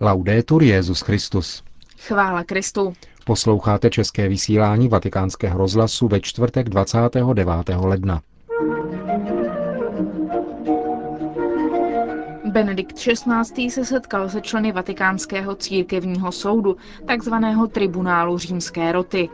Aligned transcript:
Laudetur 0.00 0.62
Jezus 0.62 1.00
Christus. 1.00 1.62
Chvála 1.98 2.44
Kristu. 2.44 2.92
Posloucháte 3.26 3.90
české 3.90 4.28
vysílání 4.28 4.88
Vatikánského 4.88 5.58
rozhlasu 5.58 6.08
ve 6.08 6.20
čtvrtek 6.20 6.68
29. 6.68 7.48
ledna. 7.76 8.20
Benedikt 12.52 12.96
XVI. 12.96 13.70
se 13.70 13.84
setkal 13.84 14.28
se 14.28 14.40
členy 14.40 14.72
Vatikánského 14.72 15.54
církevního 15.54 16.32
soudu, 16.32 16.76
takzvaného 17.06 17.66
tribunálu 17.66 18.38
římské 18.38 18.92
roty. 18.92 19.28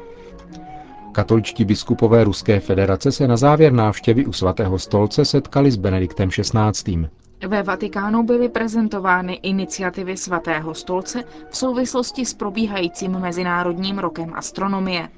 Katoličtí 1.13 1.65
biskupové 1.65 2.25
Ruské 2.25 2.61
federace 2.61 3.13
se 3.13 3.29
na 3.29 3.37
závěr 3.37 3.73
návštěvy 3.73 4.27
u 4.27 4.33
svatého 4.33 4.79
stolce 4.79 5.25
setkali 5.25 5.71
s 5.71 5.77
Benediktem 5.77 6.31
XVI. 6.31 7.09
Ve 7.49 7.63
Vatikánu 7.63 8.23
byly 8.23 8.49
prezentovány 8.49 9.33
iniciativy 9.33 10.17
svatého 10.17 10.75
stolce 10.75 11.25
v 11.51 11.57
souvislosti 11.57 12.25
s 12.25 12.35
probíhajícím 12.35 13.13
Mezinárodním 13.21 13.99
rokem 13.99 14.35
astronomie. 14.35 15.09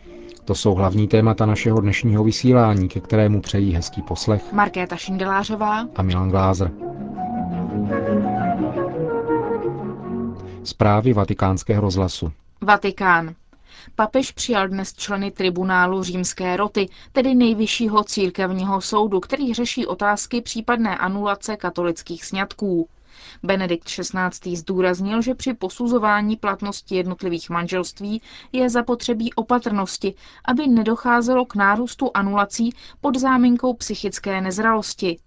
To 0.45 0.55
jsou 0.55 0.75
hlavní 0.75 1.09
témata 1.09 1.47
našeho 1.47 1.81
dnešního 1.81 2.25
vysílání, 2.25 2.89
ke 2.89 3.01
kterému 3.01 3.41
přejí 3.41 3.73
hezký 3.75 4.03
poslech 4.03 4.53
Markéta 4.53 4.97
Šindelářová 4.97 5.87
a 5.97 6.03
Milan 6.03 6.31
Glázer. 6.31 6.71
Zprávy 10.65 11.13
vatikánského 11.13 11.81
rozhlasu. 11.81 12.33
Vatikán. 12.61 13.35
Papež 13.95 14.33
přijal 14.33 14.69
dnes 14.69 14.93
členy 14.95 15.31
tribunálu 15.31 16.03
římské 16.03 16.57
roty, 16.57 16.89
tedy 17.13 17.35
nejvyššího 17.35 18.05
církevního 18.05 18.81
soudu, 18.81 19.21
který 19.21 19.55
řeší 19.55 19.87
otázky 19.87 20.41
případné 20.41 20.99
anulace 20.99 21.57
katolických 21.57 22.25
sňatků. 22.25 22.89
Benedikt 23.43 23.85
XVI. 23.85 24.57
zdůraznil, 24.57 25.23
že 25.23 25.35
při 25.35 25.55
posuzování 25.55 26.37
platnosti 26.37 26.97
jednotlivých 26.97 27.51
manželství 27.51 28.23
je 28.53 28.71
zapotřebí 28.71 29.33
opatrnosti, 29.35 30.15
aby 30.45 30.67
nedocházelo 30.67 31.45
k 31.47 31.55
nárůstu 31.55 32.11
anulací 32.15 32.71
pod 33.01 33.17
záminkou 33.17 33.75
psychické 33.75 34.41
nezralosti. 34.41 35.19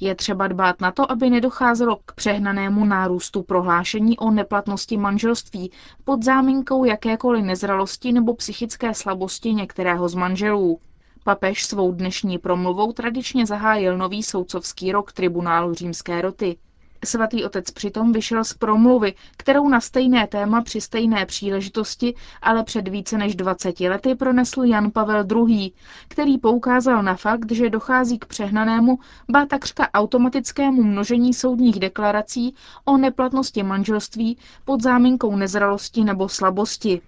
Je 0.00 0.14
třeba 0.14 0.48
dbát 0.48 0.80
na 0.80 0.92
to, 0.92 1.10
aby 1.12 1.30
nedocházelo 1.30 1.98
k 2.06 2.12
přehnanému 2.12 2.84
nárůstu 2.84 3.42
prohlášení 3.42 4.18
o 4.18 4.30
neplatnosti 4.30 4.96
manželství 4.96 5.70
pod 6.04 6.22
záminkou 6.22 6.84
jakékoliv 6.84 7.44
nezralosti 7.44 8.12
nebo 8.12 8.34
psychické 8.34 8.94
slabosti 8.94 9.54
některého 9.54 10.08
z 10.08 10.14
manželů. 10.14 10.80
Papež 11.24 11.64
svou 11.66 11.92
dnešní 11.92 12.38
promluvou 12.38 12.92
tradičně 12.92 13.46
zahájil 13.46 13.98
nový 13.98 14.22
soudcovský 14.22 14.92
rok 14.92 15.12
tribunálu 15.12 15.74
římské 15.74 16.20
roty. 16.22 16.56
Svatý 17.04 17.44
otec 17.44 17.70
přitom 17.70 18.12
vyšel 18.12 18.44
z 18.44 18.54
promluvy, 18.54 19.14
kterou 19.36 19.68
na 19.68 19.80
stejné 19.80 20.26
téma 20.26 20.62
při 20.62 20.80
stejné 20.80 21.26
příležitosti, 21.26 22.14
ale 22.42 22.64
před 22.64 22.88
více 22.88 23.18
než 23.18 23.34
20 23.34 23.80
lety 23.80 24.14
pronesl 24.14 24.62
Jan 24.64 24.90
Pavel 24.90 25.24
II., 25.48 25.72
který 26.08 26.38
poukázal 26.38 27.02
na 27.02 27.14
fakt, 27.16 27.52
že 27.52 27.70
dochází 27.70 28.18
k 28.18 28.24
přehnanému, 28.26 28.98
ba 29.30 29.46
takřka 29.46 29.90
automatickému 29.94 30.82
množení 30.82 31.34
soudních 31.34 31.80
deklarací 31.80 32.54
o 32.84 32.96
neplatnosti 32.96 33.62
manželství 33.62 34.38
pod 34.64 34.82
záminkou 34.82 35.36
nezralosti 35.36 36.04
nebo 36.04 36.28
slabosti. 36.28 37.00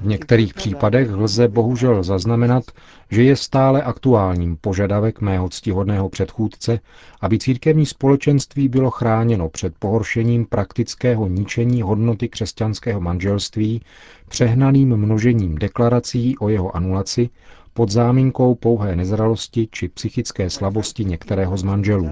V 0.00 0.06
některých 0.06 0.54
případech 0.54 1.10
lze 1.10 1.48
bohužel 1.48 2.02
zaznamenat, 2.02 2.64
že 3.10 3.22
je 3.22 3.36
stále 3.36 3.82
aktuálním 3.82 4.56
požadavek 4.56 5.20
mého 5.20 5.48
ctihodného 5.48 6.08
předchůdce, 6.08 6.80
aby 7.20 7.38
církevní 7.38 7.86
společenství 7.86 8.68
bylo 8.68 8.90
chráněno 8.90 9.48
před 9.48 9.74
pohoršením 9.78 10.46
praktického 10.46 11.28
ničení 11.28 11.82
hodnoty 11.82 12.28
křesťanského 12.28 13.00
manželství 13.00 13.82
přehnaným 14.28 14.96
množením 14.96 15.54
deklarací 15.58 16.38
o 16.38 16.48
jeho 16.48 16.76
anulaci 16.76 17.30
pod 17.74 17.90
záminkou 17.90 18.54
pouhé 18.54 18.96
nezralosti 18.96 19.68
či 19.72 19.88
psychické 19.88 20.50
slabosti 20.50 21.04
některého 21.04 21.56
z 21.56 21.62
manželů. 21.62 22.10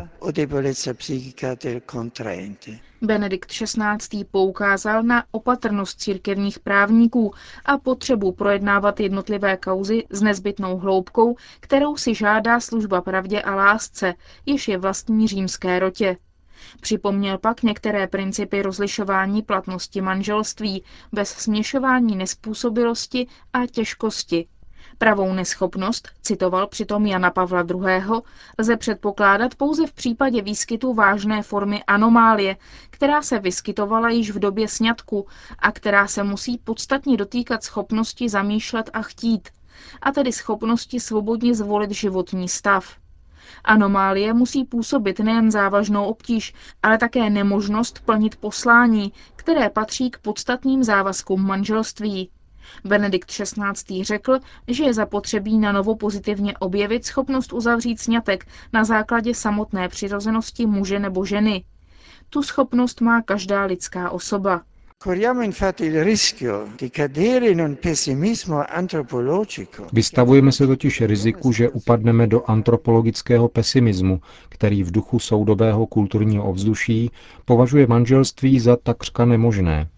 Benedikt 3.02 3.50
XVI. 3.50 4.24
poukázal 4.30 5.02
na 5.02 5.24
opatrnost 5.30 6.00
církevních 6.00 6.58
právníků 6.58 7.32
a 7.64 7.78
potřebu 7.78 8.32
projednávat 8.32 9.00
jednotlivé 9.00 9.56
kauzy 9.56 10.04
s 10.10 10.22
nezbytnou 10.22 10.78
hloubkou, 10.78 11.36
kterou 11.60 11.96
si 11.96 12.14
žádá 12.14 12.60
služba 12.60 13.00
pravdě 13.00 13.42
a 13.42 13.54
lásce, 13.54 14.14
jež 14.46 14.68
je 14.68 14.78
vlastní 14.78 15.28
římské 15.28 15.78
rotě. 15.78 16.16
Připomněl 16.80 17.38
pak 17.38 17.62
některé 17.62 18.06
principy 18.06 18.62
rozlišování 18.62 19.42
platnosti 19.42 20.00
manželství 20.00 20.84
bez 21.12 21.28
směšování 21.28 22.16
nespůsobilosti 22.16 23.26
a 23.52 23.66
těžkosti, 23.66 24.46
Pravou 24.98 25.32
neschopnost, 25.32 26.08
citoval 26.22 26.66
přitom 26.66 27.06
Jana 27.06 27.30
Pavla 27.30 27.60
II., 27.70 28.20
lze 28.58 28.76
předpokládat 28.76 29.54
pouze 29.54 29.86
v 29.86 29.92
případě 29.92 30.42
výskytu 30.42 30.94
vážné 30.94 31.42
formy 31.42 31.84
anomálie, 31.84 32.56
která 32.90 33.22
se 33.22 33.38
vyskytovala 33.38 34.10
již 34.10 34.30
v 34.30 34.38
době 34.38 34.68
sňatku 34.68 35.26
a 35.58 35.72
která 35.72 36.06
se 36.06 36.24
musí 36.24 36.58
podstatně 36.58 37.16
dotýkat 37.16 37.64
schopnosti 37.64 38.28
zamýšlet 38.28 38.90
a 38.92 39.02
chtít, 39.02 39.48
a 40.02 40.12
tedy 40.12 40.32
schopnosti 40.32 41.00
svobodně 41.00 41.54
zvolit 41.54 41.90
životní 41.90 42.48
stav. 42.48 42.96
Anomálie 43.64 44.34
musí 44.34 44.64
působit 44.64 45.18
nejen 45.20 45.50
závažnou 45.50 46.04
obtíž, 46.04 46.54
ale 46.82 46.98
také 46.98 47.30
nemožnost 47.30 48.00
plnit 48.04 48.36
poslání, 48.36 49.12
které 49.36 49.70
patří 49.70 50.10
k 50.10 50.18
podstatným 50.18 50.84
závazkům 50.84 51.46
manželství. 51.46 52.30
Benedikt 52.84 53.30
XVI. 53.30 54.04
řekl, 54.04 54.38
že 54.68 54.84
je 54.84 54.94
zapotřebí 54.94 55.58
na 55.58 55.72
novo 55.72 55.96
pozitivně 55.96 56.58
objevit 56.58 57.04
schopnost 57.04 57.52
uzavřít 57.52 58.00
sňatek 58.00 58.46
na 58.72 58.84
základě 58.84 59.34
samotné 59.34 59.88
přirozenosti 59.88 60.66
muže 60.66 60.98
nebo 60.98 61.24
ženy. 61.24 61.64
Tu 62.30 62.42
schopnost 62.42 63.00
má 63.00 63.22
každá 63.22 63.64
lidská 63.64 64.10
osoba. 64.10 64.62
Vystavujeme 69.92 70.52
se 70.52 70.66
totiž 70.66 71.00
riziku, 71.00 71.52
že 71.52 71.68
upadneme 71.68 72.26
do 72.26 72.50
antropologického 72.50 73.48
pesimismu, 73.48 74.20
který 74.48 74.82
v 74.82 74.90
duchu 74.90 75.18
soudobého 75.18 75.86
kulturního 75.86 76.44
ovzduší 76.44 77.10
považuje 77.44 77.86
manželství 77.86 78.60
za 78.60 78.76
takřka 78.76 79.24
nemožné. 79.24 79.88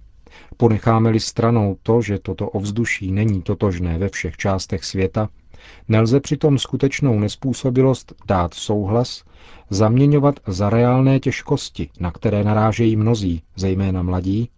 Ponecháme-li 0.56 1.20
stranou 1.20 1.76
to, 1.82 2.02
že 2.02 2.18
toto 2.18 2.48
ovzduší 2.48 3.12
není 3.12 3.42
totožné 3.42 3.98
ve 3.98 4.08
všech 4.08 4.36
částech 4.36 4.84
světa, 4.84 5.28
nelze 5.88 6.20
přitom 6.20 6.58
skutečnou 6.58 7.18
nespůsobilost 7.18 8.12
dát 8.26 8.54
souhlas, 8.54 9.24
zaměňovat 9.70 10.40
za 10.46 10.70
reálné 10.70 11.20
těžkosti, 11.20 11.90
na 12.00 12.10
které 12.10 12.44
narážejí 12.44 12.96
mnozí, 12.96 13.42
zejména 13.56 14.02
mladí, 14.02 14.50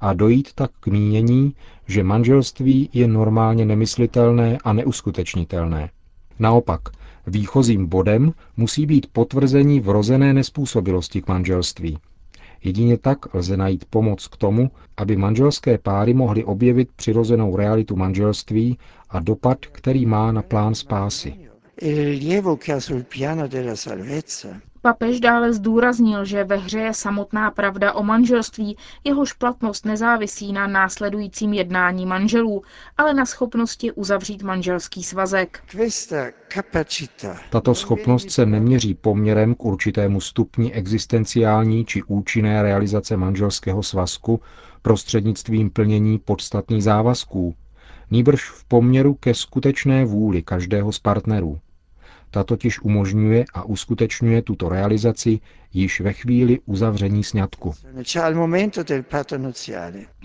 a 0.00 0.12
dojít 0.12 0.52
tak 0.54 0.70
k 0.80 0.86
mínění, 0.86 1.54
že 1.86 2.02
manželství 2.02 2.90
je 2.92 3.08
normálně 3.08 3.64
nemyslitelné 3.64 4.58
a 4.64 4.72
neuskutečnitelné. 4.72 5.90
Naopak, 6.38 6.80
výchozím 7.26 7.86
bodem 7.86 8.32
musí 8.56 8.86
být 8.86 9.06
potvrzení 9.12 9.80
vrozené 9.80 10.34
nespůsobilosti 10.34 11.22
k 11.22 11.28
manželství, 11.28 11.98
Jedině 12.64 12.98
tak 12.98 13.34
lze 13.34 13.56
najít 13.56 13.84
pomoc 13.84 14.26
k 14.26 14.36
tomu, 14.36 14.70
aby 14.96 15.16
manželské 15.16 15.78
páry 15.78 16.14
mohly 16.14 16.44
objevit 16.44 16.88
přirozenou 16.96 17.56
realitu 17.56 17.96
manželství 17.96 18.78
a 19.10 19.20
dopad, 19.20 19.58
který 19.66 20.06
má 20.06 20.32
na 20.32 20.42
plán 20.42 20.74
spásy. 20.74 21.34
Papež 24.82 25.20
dále 25.20 25.52
zdůraznil, 25.52 26.24
že 26.24 26.44
ve 26.44 26.56
hře 26.56 26.78
je 26.78 26.94
samotná 26.94 27.50
pravda 27.50 27.92
o 27.92 28.02
manželství, 28.02 28.76
jehož 29.04 29.32
platnost 29.32 29.84
nezávisí 29.86 30.52
na 30.52 30.66
následujícím 30.66 31.52
jednání 31.52 32.06
manželů, 32.06 32.62
ale 32.96 33.14
na 33.14 33.26
schopnosti 33.26 33.92
uzavřít 33.92 34.42
manželský 34.42 35.02
svazek. 35.02 35.64
Tato 37.50 37.74
schopnost 37.74 38.30
se 38.30 38.46
neměří 38.46 38.94
poměrem 38.94 39.54
k 39.54 39.64
určitému 39.64 40.20
stupni 40.20 40.72
existenciální 40.72 41.84
či 41.84 42.02
účinné 42.02 42.62
realizace 42.62 43.16
manželského 43.16 43.82
svazku 43.82 44.40
prostřednictvím 44.82 45.70
plnění 45.70 46.18
podstatných 46.18 46.84
závazků, 46.84 47.54
nýbrž 48.10 48.50
v 48.50 48.64
poměru 48.64 49.14
ke 49.14 49.34
skutečné 49.34 50.04
vůli 50.04 50.42
každého 50.42 50.92
z 50.92 50.98
partnerů. 50.98 51.58
Ta 52.30 52.44
totiž 52.44 52.84
umožňuje 52.84 53.44
a 53.54 53.64
uskutečňuje 53.64 54.42
tuto 54.42 54.68
realizaci 54.68 55.40
již 55.72 56.00
ve 56.00 56.12
chvíli 56.12 56.58
uzavření 56.66 57.24
sňatku. 57.24 57.74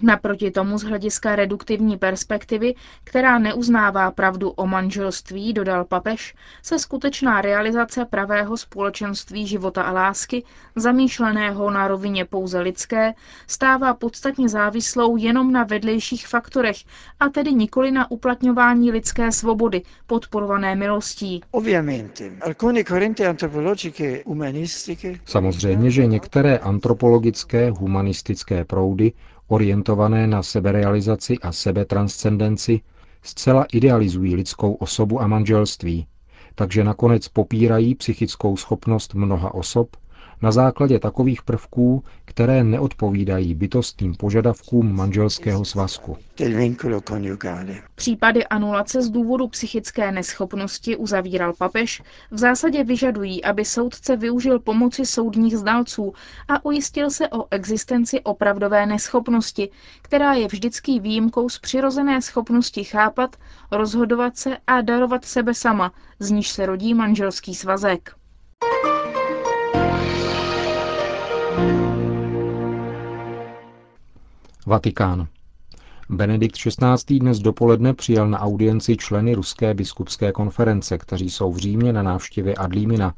Naproti 0.02 0.52
tomu 0.52 0.78
z 0.78 0.84
hlediska 0.84 1.36
reduktivní 1.36 1.98
perspektivy, 1.98 2.76
která 3.04 3.40
neuznává 3.40 4.12
pravdu 4.12 4.50
o 4.50 4.68
manželství, 4.68 5.54
dodal 5.54 5.86
papež, 5.86 6.36
se 6.62 6.80
skutečná 6.80 7.42
realizace 7.42 8.06
pravého 8.06 8.58
společenství 8.58 9.48
života 9.48 9.84
a 9.84 9.92
lásky, 9.92 10.44
zamýšleného 10.76 11.72
na 11.72 11.88
rovině 11.88 12.26
pouze 12.26 12.60
lidské, 12.60 13.14
stává 13.48 13.94
podstatně 13.94 14.50
závislou 14.50 15.18
jenom 15.18 15.52
na 15.52 15.64
vedlejších 15.64 16.28
faktorech, 16.28 16.78
a 17.20 17.30
tedy 17.30 17.54
nikoli 17.54 17.92
na 17.92 18.12
uplatňování 18.12 18.92
lidské 18.92 19.32
svobody, 19.32 19.82
podporované 20.08 20.76
milostí. 20.76 21.42
Samozřejmě, 25.34 25.92
že 25.92 26.06
některé 26.06 26.58
antropologické, 26.58 27.70
humanistické 27.72 28.66
proudy, 28.66 29.12
orientované 29.48 30.28
na 30.28 30.44
seberealizaci 30.44 31.40
a 31.40 31.52
sebetranscendenci, 31.52 32.82
zcela 33.24 33.66
idealizují 33.74 34.36
lidskou 34.36 34.74
osobu 34.74 35.22
a 35.22 35.28
manželství, 35.28 36.08
takže 36.56 36.84
nakonec 36.84 37.28
popírají 37.28 37.96
psychickou 37.96 38.58
schopnost 38.58 39.14
mnoha 39.14 39.54
osob 39.54 39.96
na 40.44 40.52
základě 40.52 41.00
takových 41.00 41.42
prvků, 41.42 42.04
které 42.26 42.64
neodpovídají 42.64 43.56
bytostným 43.56 44.16
požadavkům 44.16 44.96
manželského 44.96 45.66
svazku. 45.66 46.18
Případy 47.96 48.46
anulace 48.46 49.02
z 49.02 49.10
důvodu 49.10 49.48
psychické 49.48 50.12
neschopnosti, 50.12 50.96
uzavíral 50.96 51.54
papež, 51.54 52.02
v 52.32 52.38
zásadě 52.38 52.84
vyžadují, 52.84 53.44
aby 53.44 53.66
soudce 53.66 54.16
využil 54.16 54.60
pomoci 54.60 55.06
soudních 55.06 55.58
znalců 55.58 56.14
a 56.48 56.66
ujistil 56.66 57.10
se 57.10 57.30
o 57.30 57.46
existenci 57.52 58.22
opravdové 58.22 58.86
neschopnosti, 58.86 59.70
která 60.02 60.34
je 60.34 60.48
vždycky 60.48 61.00
výjimkou 61.00 61.50
z 61.50 61.60
přirozené 61.60 62.22
schopnosti 62.22 62.84
chápat, 62.84 63.36
rozhodovat 63.72 64.38
se 64.38 64.58
a 64.68 64.82
darovat 64.82 65.26
sebe 65.26 65.54
sama, 65.54 65.92
z 66.20 66.32
níž 66.32 66.50
se 66.50 66.66
rodí 66.66 66.94
manželský 66.94 67.56
svazek. 67.56 68.16
Vatikán. 74.66 75.28
Benedikt 76.10 76.56
XVI. 76.58 77.20
dnes 77.20 77.40
dopoledne 77.40 77.94
přijal 77.94 78.30
na 78.30 78.40
audienci 78.40 78.98
členy 78.98 79.34
Ruské 79.34 79.74
biskupské 79.74 80.32
konference, 80.32 80.98
kteří 80.98 81.30
jsou 81.30 81.52
v 81.52 81.58
Římě 81.58 81.94
na 81.94 82.04
návštěvě 82.04 82.56
Adlímina, 82.56 83.14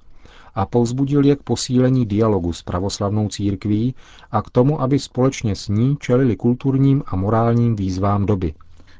a 0.56 0.65
povzbudil 0.65 1.25
je 1.25 1.36
k 1.36 1.44
posílení 1.44 2.06
dialogu 2.06 2.53
s 2.53 2.62
pravoslavnou 2.62 3.27
církví 3.27 3.95
a 4.31 4.42
k 4.42 4.50
tomu, 4.50 4.81
aby 4.81 5.00
společně 5.00 5.56
s 5.56 5.68
ní 5.68 5.97
čelili 6.00 6.36
kulturním 6.36 7.03
a 7.06 7.15
morálním 7.15 7.75
výzvám 7.75 8.25
doby. 8.25 8.53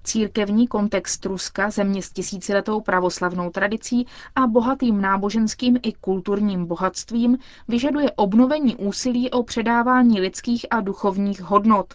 Církevní 0.03 0.68
kontext 0.68 1.25
Ruska, 1.25 1.69
země 1.69 2.01
s 2.01 2.12
tisíciletou 2.12 2.81
pravoslavnou 2.81 3.50
tradicí 3.50 4.06
a 4.36 4.47
bohatým 4.47 5.01
náboženským 5.01 5.77
i 5.83 5.94
kulturním 5.94 6.65
bohatstvím, 6.65 7.38
vyžaduje 7.68 8.12
obnovení 8.12 8.75
úsilí 8.75 9.31
o 9.31 9.44
předávání 9.44 10.21
lidských 10.21 10.65
a 10.71 10.81
duchovních 10.81 11.42
hodnot. 11.42 11.94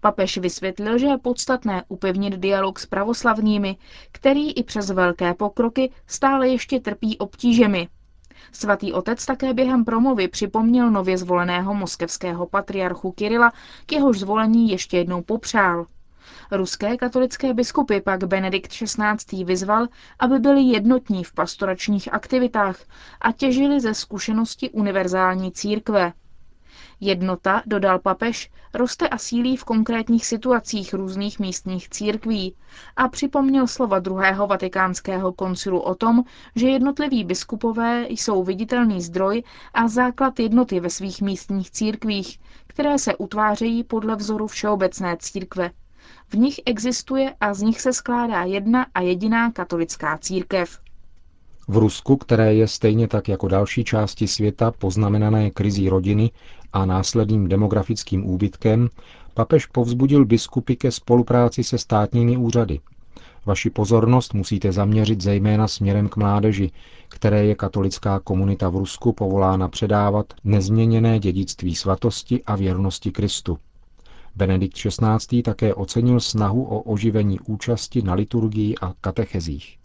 Papež 0.00 0.38
vysvětlil, 0.38 0.98
že 0.98 1.06
je 1.06 1.18
podstatné 1.18 1.84
upevnit 1.88 2.34
dialog 2.34 2.78
s 2.78 2.86
pravoslavnými, 2.86 3.76
který 4.12 4.52
i 4.52 4.62
přes 4.62 4.90
velké 4.90 5.34
pokroky 5.34 5.90
stále 6.06 6.48
ještě 6.48 6.80
trpí 6.80 7.18
obtížemi. 7.18 7.88
Svatý 8.52 8.92
otec 8.92 9.26
také 9.26 9.54
během 9.54 9.84
promluvy 9.84 10.28
připomněl 10.28 10.90
nově 10.90 11.18
zvoleného 11.18 11.74
moskevského 11.74 12.46
patriarchu 12.46 13.12
Kirila, 13.12 13.52
k 13.86 13.92
jehož 13.92 14.18
zvolení 14.18 14.70
ještě 14.70 14.96
jednou 14.96 15.22
popřál. 15.22 15.86
Ruské 16.52 16.96
katolické 16.96 17.54
biskupy 17.54 18.00
pak 18.00 18.24
Benedikt 18.24 18.70
XVI. 18.72 19.44
vyzval, 19.44 19.86
aby 20.18 20.38
byli 20.38 20.60
jednotní 20.62 21.24
v 21.24 21.32
pastoračních 21.32 22.14
aktivitách 22.14 22.76
a 23.20 23.32
těžili 23.32 23.80
ze 23.80 23.94
zkušenosti 23.94 24.70
univerzální 24.70 25.52
církve. 25.52 26.12
Jednota, 27.00 27.62
dodal 27.66 27.98
papež, 27.98 28.50
roste 28.74 29.08
a 29.08 29.18
sílí 29.18 29.56
v 29.56 29.64
konkrétních 29.64 30.26
situacích 30.26 30.94
různých 30.94 31.38
místních 31.38 31.88
církví 31.88 32.54
a 32.96 33.08
připomněl 33.08 33.66
slova 33.66 33.98
druhého 33.98 34.46
vatikánského 34.46 35.32
koncilu 35.32 35.80
o 35.80 35.94
tom, 35.94 36.24
že 36.56 36.68
jednotliví 36.68 37.24
biskupové 37.24 38.06
jsou 38.08 38.44
viditelný 38.44 39.00
zdroj 39.02 39.42
a 39.74 39.88
základ 39.88 40.40
jednoty 40.40 40.80
ve 40.80 40.90
svých 40.90 41.22
místních 41.22 41.70
církvích, 41.70 42.40
které 42.66 42.98
se 42.98 43.16
utvářejí 43.16 43.84
podle 43.84 44.16
vzoru 44.16 44.46
všeobecné 44.46 45.16
církve. 45.20 45.70
V 46.28 46.34
nich 46.34 46.60
existuje 46.66 47.34
a 47.40 47.54
z 47.54 47.62
nich 47.62 47.80
se 47.80 47.92
skládá 47.92 48.42
jedna 48.42 48.86
a 48.94 49.00
jediná 49.00 49.50
katolická 49.52 50.18
církev. 50.18 50.80
V 51.70 51.76
Rusku, 51.76 52.16
které 52.16 52.54
je 52.54 52.68
stejně 52.68 53.08
tak 53.08 53.28
jako 53.28 53.48
další 53.48 53.84
části 53.84 54.28
světa 54.28 54.70
poznamenané 54.70 55.50
krizí 55.50 55.88
rodiny 55.88 56.30
a 56.72 56.86
následným 56.86 57.48
demografickým 57.48 58.26
úbytkem, 58.26 58.88
papež 59.34 59.66
povzbudil 59.66 60.24
biskupy 60.24 60.76
ke 60.76 60.90
spolupráci 60.90 61.64
se 61.64 61.78
státními 61.78 62.36
úřady. 62.36 62.80
Vaši 63.46 63.70
pozornost 63.70 64.34
musíte 64.34 64.72
zaměřit 64.72 65.20
zejména 65.20 65.68
směrem 65.68 66.08
k 66.08 66.16
mládeži, 66.16 66.70
které 67.08 67.44
je 67.44 67.54
katolická 67.54 68.20
komunita 68.20 68.68
v 68.68 68.76
Rusku 68.76 69.12
povolána 69.12 69.68
předávat 69.68 70.34
nezměněné 70.44 71.18
dědictví 71.18 71.74
svatosti 71.74 72.42
a 72.44 72.56
věrnosti 72.56 73.10
Kristu. 73.10 73.58
Benedikt 74.36 74.76
XVI. 74.76 75.42
také 75.42 75.74
ocenil 75.74 76.20
snahu 76.20 76.64
o 76.64 76.80
oživení 76.80 77.40
účasti 77.40 78.02
na 78.02 78.14
liturgii 78.14 78.74
a 78.82 78.92
katechezích. 79.00 79.79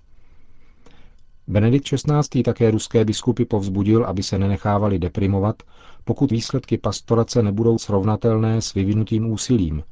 Benedikt 1.48 1.86
XVI. 1.88 2.44
také 2.44 2.72
ruské 2.72 3.06
biskupy 3.06 3.46
povzbudil, 3.46 4.06
aby 4.06 4.24
se 4.24 4.40
nenechávali 4.40 5.00
deprimovat, 5.00 5.64
pokud 6.04 6.32
výsledky 6.32 6.78
pastorace 6.78 7.44
nebudou 7.44 7.78
srovnatelné 7.78 8.62
s 8.62 8.74
vyvinutým 8.74 9.32
úsilím 9.32 9.84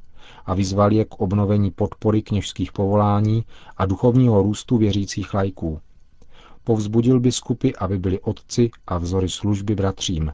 a 0.46 0.54
vyzval 0.54 0.92
je 0.92 1.04
k 1.04 1.14
obnovení 1.20 1.70
podpory 1.70 2.22
kněžských 2.22 2.72
povolání 2.72 3.44
a 3.76 3.86
duchovního 3.86 4.42
růstu 4.42 4.76
věřících 4.76 5.34
lajků. 5.34 5.80
Povzbudil 6.64 7.20
biskupy, 7.20 7.70
aby 7.78 7.98
byli 7.98 8.20
otci 8.20 8.70
a 8.86 8.98
vzory 8.98 9.28
služby 9.28 9.74
bratřím. 9.74 10.32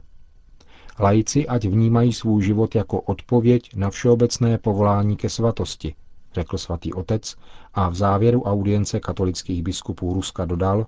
Lajci 0.99 1.47
ať 1.47 1.65
vnímají 1.65 2.13
svůj 2.13 2.43
život 2.43 2.75
jako 2.75 3.01
odpověď 3.01 3.75
na 3.75 3.89
všeobecné 3.89 4.57
povolání 4.57 5.17
ke 5.17 5.29
svatosti, 5.29 5.95
řekl 6.33 6.57
svatý 6.57 6.93
otec 6.93 7.35
a 7.73 7.89
v 7.89 7.95
závěru 7.95 8.43
audience 8.43 8.99
katolických 8.99 9.63
biskupů 9.63 10.13
Ruska 10.13 10.45
dodal, 10.45 10.85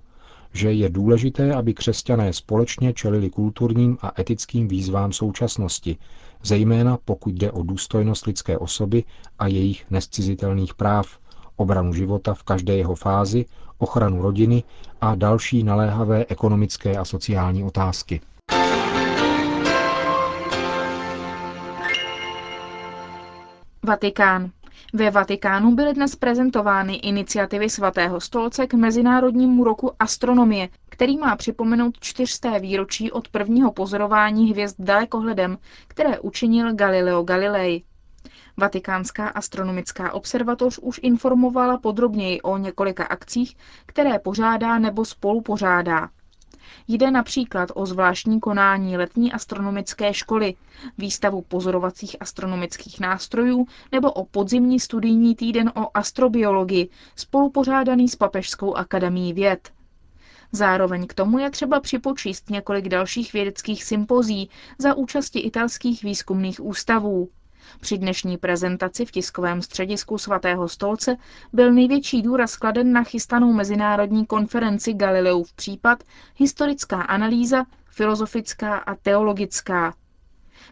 že 0.54 0.72
je 0.72 0.88
důležité, 0.88 1.54
aby 1.54 1.74
křesťané 1.74 2.32
společně 2.32 2.92
čelili 2.92 3.30
kulturním 3.30 3.98
a 4.02 4.12
etickým 4.20 4.68
výzvám 4.68 5.12
současnosti, 5.12 5.96
zejména 6.42 6.98
pokud 7.04 7.34
jde 7.34 7.52
o 7.52 7.62
důstojnost 7.62 8.26
lidské 8.26 8.58
osoby 8.58 9.04
a 9.38 9.46
jejich 9.46 9.90
nescizitelných 9.90 10.74
práv, 10.74 11.06
obranu 11.56 11.92
života 11.92 12.34
v 12.34 12.42
každé 12.42 12.76
jeho 12.76 12.94
fázi, 12.94 13.44
ochranu 13.78 14.22
rodiny 14.22 14.62
a 15.00 15.14
další 15.14 15.62
naléhavé 15.62 16.24
ekonomické 16.28 16.96
a 16.96 17.04
sociální 17.04 17.64
otázky. 17.64 18.20
Vatikán. 23.86 24.50
Ve 24.92 25.10
Vatikánu 25.10 25.74
byly 25.74 25.94
dnes 25.94 26.16
prezentovány 26.16 26.94
iniciativy 26.94 27.70
svatého 27.70 28.20
stolce 28.20 28.66
k 28.66 28.74
Mezinárodnímu 28.74 29.64
roku 29.64 29.92
astronomie, 29.98 30.68
který 30.88 31.16
má 31.18 31.36
připomenout 31.36 31.94
čtyřsté 32.00 32.60
výročí 32.60 33.12
od 33.12 33.28
prvního 33.28 33.72
pozorování 33.72 34.50
hvězd 34.50 34.74
dalekohledem, 34.78 35.58
které 35.88 36.18
učinil 36.20 36.74
Galileo 36.74 37.22
Galilei. 37.22 37.82
Vatikánská 38.56 39.28
astronomická 39.28 40.12
observatoř 40.12 40.78
už 40.82 41.00
informovala 41.02 41.78
podrobněji 41.78 42.40
o 42.42 42.56
několika 42.58 43.04
akcích, 43.04 43.56
které 43.86 44.18
pořádá 44.18 44.78
nebo 44.78 45.04
spolupořádá. 45.04 46.08
Jde 46.88 47.10
například 47.10 47.68
o 47.74 47.86
zvláštní 47.86 48.40
konání 48.40 48.96
letní 48.96 49.32
astronomické 49.32 50.14
školy, 50.14 50.54
výstavu 50.98 51.42
pozorovacích 51.42 52.16
astronomických 52.20 53.00
nástrojů 53.00 53.66
nebo 53.92 54.12
o 54.12 54.24
podzimní 54.24 54.80
studijní 54.80 55.34
týden 55.34 55.72
o 55.74 55.96
astrobiologii, 55.96 56.88
spolupořádaný 57.16 58.08
s 58.08 58.16
Papežskou 58.16 58.74
akademií 58.74 59.32
věd. 59.32 59.70
Zároveň 60.52 61.06
k 61.06 61.14
tomu 61.14 61.38
je 61.38 61.50
třeba 61.50 61.80
připočíst 61.80 62.50
několik 62.50 62.88
dalších 62.88 63.32
vědeckých 63.32 63.84
sympozí 63.84 64.50
za 64.78 64.94
účasti 64.94 65.38
italských 65.38 66.02
výzkumných 66.02 66.64
ústavů. 66.64 67.28
Při 67.80 67.98
dnešní 67.98 68.36
prezentaci 68.36 69.04
v 69.04 69.10
tiskovém 69.10 69.62
středisku 69.62 70.18
svatého 70.18 70.68
stolce 70.68 71.16
byl 71.52 71.72
největší 71.72 72.22
důraz 72.22 72.56
kladen 72.56 72.92
na 72.92 73.02
chystanou 73.04 73.52
mezinárodní 73.52 74.26
konferenci 74.26 74.94
Galileův 74.94 75.52
případ, 75.52 76.04
historická 76.36 77.02
analýza, 77.02 77.64
filozofická 77.84 78.76
a 78.76 78.94
teologická. 78.94 79.94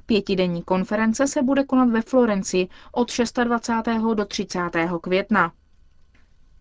Pětidenní 0.07 0.63
konference 0.63 1.27
se 1.27 1.43
bude 1.43 1.65
konat 1.65 1.89
ve 1.89 2.03
Florenci 2.03 2.69
od 2.93 3.13
26. 3.45 4.15
do 4.15 4.25
30. 4.25 4.61
května. 5.01 5.53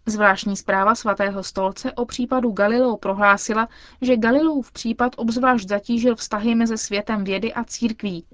Zvláštní 0.06 0.58
zpráva 0.58 0.96
svatého 0.96 1.44
stolce 1.44 1.92
o 1.92 2.06
případu 2.06 2.52
Galileo 2.52 2.98
prohlásila, 2.98 3.68
že 4.02 4.18
Galileův 4.18 4.72
případ 4.72 5.14
obzvlášť 5.18 5.68
zatížil 5.68 6.16
vztahy 6.16 6.56
mezi 6.56 6.78
světem 6.78 7.24
vědy 7.24 7.54
a 7.54 7.64
církví. 7.64 8.26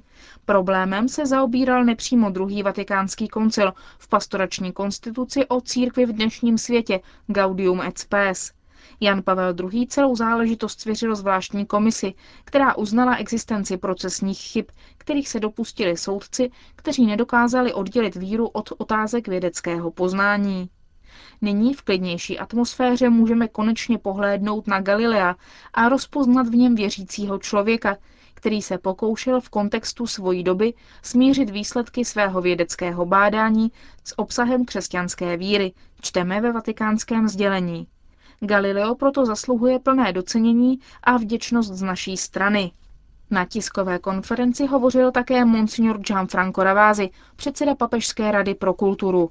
Problémem 0.46 1.10
se 1.10 1.26
zaobíral 1.26 1.86
nepřímo 1.86 2.30
druhý 2.30 2.64
vatikánský 2.64 3.28
koncil 3.28 3.74
v 4.00 4.08
pastorační 4.08 4.72
konstituci 4.72 5.46
o 5.46 5.62
církvi 5.62 6.06
v 6.06 6.14
dnešním 6.14 6.58
světě 6.58 7.00
Gaudium 7.28 7.82
et 7.82 7.98
Spes. 7.98 8.52
Jan 9.00 9.22
Pavel 9.24 9.56
II. 9.74 9.88
celou 9.88 10.16
záležitost 10.16 10.82
svěřil 10.82 11.16
zvláštní 11.16 11.66
komisi, 11.66 12.14
která 12.44 12.78
uznala 12.78 13.16
existenci 13.16 13.78
procesních 13.78 14.40
chyb, 14.40 14.66
kterých 14.98 15.30
se 15.30 15.40
dopustili 15.40 15.98
soudci, 15.98 16.52
kteří 16.76 17.06
nedokázali 17.06 17.74
oddělit 17.74 18.16
víru 18.16 18.48
od 18.48 18.70
otázek 18.78 19.28
vědeckého 19.28 19.92
poznání. 19.92 20.70
Nyní 21.42 21.74
v 21.74 21.82
klidnější 21.82 22.40
atmosféře 22.40 23.10
můžeme 23.10 23.48
konečně 23.48 23.98
pohlédnout 23.98 24.68
na 24.68 24.82
Galilea 24.82 25.36
a 25.74 25.90
rozpoznat 25.90 26.48
v 26.48 26.56
něm 26.56 26.76
věřícího 26.76 27.40
člověka, 27.40 27.98
který 28.38 28.62
se 28.62 28.78
pokoušel 28.78 29.42
v 29.42 29.50
kontextu 29.50 30.08
svojí 30.08 30.44
doby 30.44 30.74
smířit 31.04 31.50
výsledky 31.50 32.06
svého 32.06 32.42
vědeckého 32.42 33.06
bádání 33.06 33.72
s 34.04 34.20
obsahem 34.20 34.66
křesťanské 34.66 35.38
víry, 35.38 35.74
čteme 36.02 36.42
ve 36.42 36.52
vatikánském 36.52 37.28
sdělení. 37.28 37.88
Galileo 38.40 38.96
proto 38.96 39.26
zasluhuje 39.26 39.80
plné 39.80 40.14
docenění 40.14 40.80
a 41.04 41.18
vděčnost 41.18 41.74
z 41.74 41.82
naší 41.82 42.18
strany. 42.18 42.72
Na 43.32 43.46
tiskové 43.46 44.00
konferenci 44.00 44.66
hovořil 44.66 45.12
také 45.12 45.46
monsignor 45.46 45.98
Gianfranco 45.98 46.64
Ravasi, 46.64 47.10
předseda 47.36 47.76
Papežské 47.76 48.32
rady 48.32 48.56
pro 48.56 48.74
kulturu. 48.74 49.30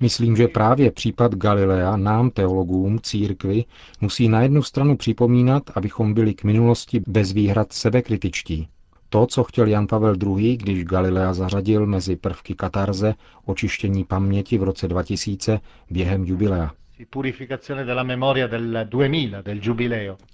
Myslím, 0.00 0.36
že 0.36 0.48
právě 0.48 0.90
případ 0.90 1.34
Galilea 1.34 1.96
nám, 1.96 2.30
teologům, 2.30 2.98
církvi, 3.02 3.64
musí 4.00 4.28
na 4.28 4.42
jednu 4.42 4.62
stranu 4.62 4.96
připomínat, 4.96 5.62
abychom 5.74 6.14
byli 6.14 6.34
k 6.34 6.44
minulosti 6.44 7.00
bez 7.06 7.32
výhrad 7.32 7.72
sebekritičtí. 7.72 8.68
To, 9.08 9.26
co 9.26 9.44
chtěl 9.44 9.66
Jan 9.66 9.86
Pavel 9.86 10.14
II., 10.26 10.56
když 10.56 10.84
Galilea 10.84 11.34
zařadil 11.34 11.86
mezi 11.86 12.16
prvky 12.16 12.54
katarze 12.54 13.14
očištění 13.44 14.04
paměti 14.04 14.58
v 14.58 14.62
roce 14.62 14.88
2000 14.88 15.60
během 15.90 16.24
jubilea. 16.24 16.70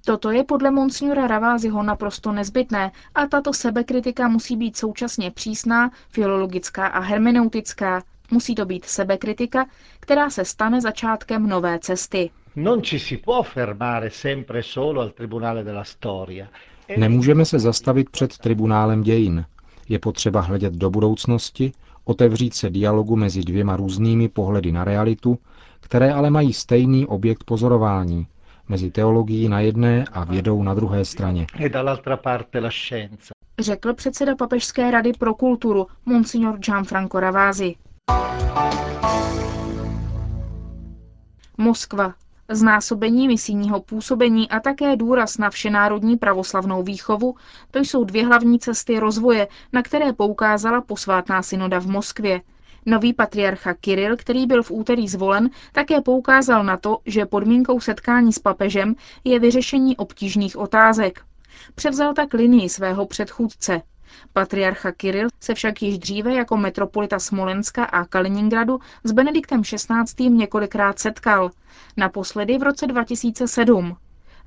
Toto 0.05 0.31
je 0.31 0.45
podle 0.45 0.71
monsignora 0.71 1.27
Raváziho 1.27 1.83
naprosto 1.83 2.33
nezbytné 2.33 2.93
a 3.15 3.27
tato 3.27 3.53
sebekritika 3.53 4.29
musí 4.29 4.57
být 4.57 4.77
současně 4.77 5.31
přísná, 5.31 5.91
filologická 6.09 6.87
a 6.87 7.01
hermeneutická. 7.01 8.03
Musí 8.31 8.55
to 8.55 8.65
být 8.67 8.85
sebekritika, 8.85 9.67
která 10.01 10.31
se 10.31 10.45
stane 10.45 10.81
začátkem 10.81 11.49
nové 11.49 11.79
cesty. 11.79 12.31
Non 12.57 12.83
ci 12.83 12.99
si 12.99 13.17
può 13.17 13.43
fermare 13.43 14.11
sempre 14.11 14.63
solo 14.63 15.01
al 15.01 15.11
tribunale 15.11 15.65
della 15.65 15.85
storia. 15.85 16.47
Nemůžeme 16.97 17.45
se 17.45 17.59
zastavit 17.59 18.11
před 18.11 18.39
tribunálem 18.39 19.03
dějin. 19.03 19.45
Je 19.89 19.99
potřeba 19.99 20.41
hledět 20.41 20.73
do 20.75 20.91
budoucnosti, 20.91 21.73
otevřít 22.05 22.55
se 22.55 22.71
dialogu 22.71 23.17
mezi 23.17 23.41
dvěma 23.41 23.77
různými 23.77 24.29
pohledy 24.29 24.73
na 24.73 24.85
realitu, 24.85 25.39
které 25.85 26.13
ale 26.13 26.31
mají 26.31 26.53
stejný 26.53 27.07
objekt 27.07 27.45
pozorování, 27.45 28.27
mezi 28.69 28.91
teologií 28.91 29.49
na 29.49 29.61
jedné 29.61 30.05
a 30.13 30.25
vědou 30.25 30.63
na 30.63 30.75
druhé 30.75 31.05
straně. 31.05 31.47
E 31.61 31.71
Řekl 33.63 33.95
předseda 33.95 34.37
Papežské 34.37 34.91
rady 34.91 35.13
pro 35.19 35.35
kulturu, 35.35 35.87
monsignor 36.07 36.59
Gianfranco 36.59 37.21
Ravasi. 37.21 37.75
Moskva, 41.59 42.15
Znásobení 42.49 43.29
misijního 43.29 43.81
působení 43.81 44.51
a 44.51 44.61
také 44.61 44.97
důraz 44.97 45.39
na 45.39 45.51
všenárodní 45.51 46.17
pravoslavnou 46.17 46.83
výchovu, 46.83 47.35
to 47.71 47.79
jsou 47.79 48.05
dvě 48.05 48.27
hlavní 48.27 48.59
cesty 48.59 48.99
rozvoje, 48.99 49.49
na 49.73 49.83
které 49.83 50.13
poukázala 50.13 50.81
posvátná 50.81 51.43
synoda 51.43 51.79
v 51.79 51.87
Moskvě. 51.87 52.41
Nový 52.87 53.13
patriarcha 53.13 53.75
Kiril, 53.75 54.17
který 54.17 54.47
byl 54.47 54.63
v 54.63 54.71
úterý 54.71 55.09
zvolen, 55.09 55.51
také 55.73 56.01
poukázal 56.01 56.65
na 56.65 56.77
to, 56.77 56.99
že 57.07 57.27
podmínkou 57.27 57.81
setkání 57.81 58.33
s 58.33 58.39
papežem 58.39 58.95
je 59.25 59.39
vyřešení 59.39 59.97
obtížných 59.97 60.57
otázek. 60.57 61.21
Převzal 61.75 62.15
tak 62.15 62.35
linii 62.35 62.69
svého 62.69 63.07
předchůdce. 63.07 63.83
Patriarcha 64.33 64.93
Kiril 64.93 65.29
se 65.41 65.55
však 65.55 65.83
již 65.83 65.99
dříve 65.99 66.35
jako 66.35 66.57
metropolita 66.57 67.19
Smolenska 67.19 67.85
a 67.85 68.05
Kaliningradu 68.05 68.79
s 69.05 69.13
Benediktem 69.13 69.63
XVI. 69.63 70.31
několikrát 70.31 70.99
setkal. 70.99 71.51
Naposledy 71.97 72.59
v 72.59 72.63
roce 72.63 72.87
2007. 72.87 73.97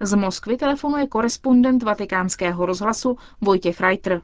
Z 0.02 0.14
Moskvy 0.14 0.58
telefonuje 0.58 1.08
korespondent 1.08 1.84
vatikánského 1.84 2.66
rozhlasu 2.66 3.18
Vojtěch 3.42 3.82
Reiter. 3.82 4.22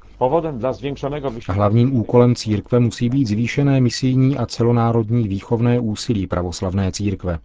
Hlavním 1.49 1.95
úkolem 1.95 2.35
církve 2.35 2.79
musí 2.79 3.09
být 3.09 3.25
zvýšené 3.25 3.81
misijní 3.81 4.37
a 4.37 4.45
celonárodní 4.45 5.27
výchovné 5.27 5.79
úsilí 5.79 6.27
pravoslavné 6.27 6.91
církve. 6.91 7.39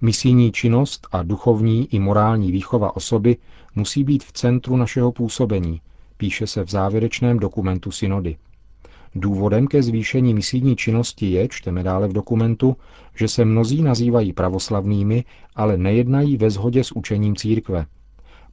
Misijní 0.00 0.52
činnost 0.52 1.06
a 1.12 1.22
duchovní 1.22 1.94
i 1.94 1.98
morální 1.98 2.52
výchova 2.52 2.96
osoby 2.96 3.36
musí 3.74 4.04
být 4.04 4.24
v 4.24 4.32
centru 4.32 4.76
našeho 4.76 5.12
působení, 5.12 5.80
píše 6.16 6.46
se 6.46 6.64
v 6.64 6.70
závěrečném 6.70 7.38
dokumentu 7.38 7.90
synody. 7.90 8.36
Důvodem 9.18 9.66
ke 9.66 9.82
zvýšení 9.82 10.34
misijní 10.34 10.76
činnosti 10.76 11.30
je, 11.30 11.48
čteme 11.48 11.82
dále 11.82 12.08
v 12.08 12.12
dokumentu, 12.12 12.76
že 13.14 13.28
se 13.28 13.44
mnozí 13.44 13.82
nazývají 13.82 14.32
pravoslavnými, 14.32 15.24
ale 15.54 15.76
nejednají 15.76 16.36
ve 16.36 16.50
shodě 16.50 16.84
s 16.84 16.92
učením 16.92 17.36
církve. 17.36 17.86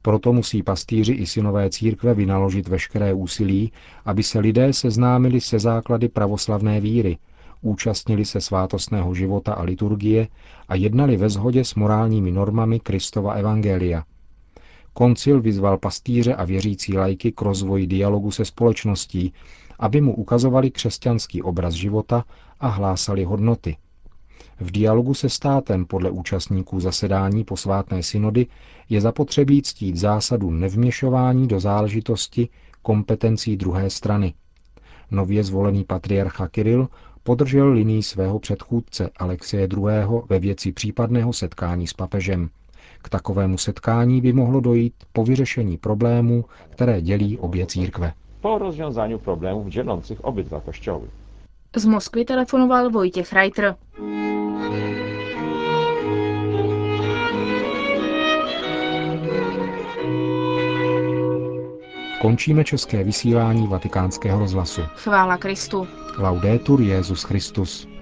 Proto 0.02 0.32
musí 0.32 0.62
pastýři 0.62 1.12
i 1.12 1.26
synové 1.26 1.70
církve 1.70 2.14
vynaložit 2.14 2.68
veškeré 2.68 3.14
úsilí, 3.14 3.72
aby 4.04 4.22
se 4.22 4.38
lidé 4.38 4.72
seznámili 4.72 5.40
se 5.40 5.58
základy 5.58 6.08
pravoslavné 6.08 6.80
víry, 6.80 7.18
účastnili 7.62 8.24
se 8.24 8.40
svátostného 8.40 9.14
života 9.14 9.54
a 9.54 9.62
liturgie 9.62 10.28
a 10.68 10.74
jednali 10.74 11.16
ve 11.16 11.28
shodě 11.28 11.64
s 11.64 11.74
morálními 11.74 12.30
normami 12.30 12.80
Kristova 12.80 13.32
evangelia– 13.32 14.04
Koncil 14.96 15.40
vyzval 15.40 15.78
pastýře 15.78 16.34
a 16.34 16.44
věřící 16.44 16.96
lajky 16.96 17.32
k 17.32 17.42
rozvoji 17.42 17.86
dialogu 17.86 18.30
se 18.30 18.44
společností, 18.44 19.32
aby 19.78 20.00
mu 20.00 20.14
ukazovali 20.14 20.70
křesťanský 20.70 21.42
obraz 21.42 21.74
života 21.74 22.24
a 22.60 22.68
hlásali 22.68 23.24
hodnoty. 23.24 23.76
V 24.60 24.70
dialogu 24.70 25.14
se 25.14 25.28
státem 25.28 25.84
podle 25.84 26.10
účastníků 26.10 26.80
zasedání 26.80 27.44
posvátné 27.44 28.02
synody 28.02 28.46
je 28.88 29.00
zapotřebí 29.00 29.62
ctít 29.62 29.96
zásadu 29.96 30.50
nevměšování 30.50 31.48
do 31.48 31.60
záležitosti 31.60 32.48
kompetencí 32.82 33.56
druhé 33.56 33.90
strany. 33.90 34.34
Nově 35.10 35.44
zvolený 35.44 35.84
patriarcha 35.84 36.48
Kiril 36.48 36.88
podržel 37.22 37.72
linii 37.72 38.02
svého 38.02 38.38
předchůdce 38.38 39.10
Alexeje 39.16 39.68
II. 39.72 40.22
ve 40.28 40.38
věci 40.38 40.72
případného 40.72 41.32
setkání 41.32 41.86
s 41.86 41.92
papežem– 41.92 42.50
k 43.04 43.08
takovému 43.08 43.58
setkání 43.58 44.20
by 44.20 44.32
mohlo 44.32 44.60
dojít 44.60 44.94
po 45.12 45.24
vyřešení 45.24 45.76
problémů, 45.78 46.44
které 46.70 47.00
dělí 47.00 47.38
obě 47.38 47.66
církve. 47.66 48.12
Po 48.40 48.58
rozwiązaniu 48.58 49.18
problémů 49.18 49.68
dělących 49.68 50.24
obydwa 50.24 50.60
kościoły. 50.60 51.08
Z 51.76 51.84
Moskvy 51.84 52.24
telefonoval 52.24 52.90
Vojtěch 52.90 53.32
Reiter. 53.32 53.76
Končíme 62.22 62.64
české 62.64 63.04
vysílání 63.04 63.66
vatikánského 63.66 64.38
rozhlasu. 64.38 64.80
Chvála 64.96 65.36
Kristu. 65.36 65.88
Laudetur 66.18 66.80
Jezus 66.80 67.22
Christus. 67.22 67.93